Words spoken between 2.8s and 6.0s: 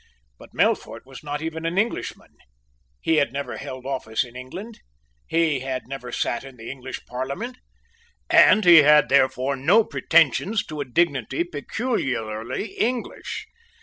he had never held office in England; he had